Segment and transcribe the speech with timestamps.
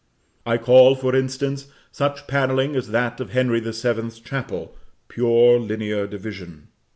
[0.47, 4.75] I call, for instance, such panelling as that of Henry the Seventh's chapel,
[5.07, 6.69] pure linear division.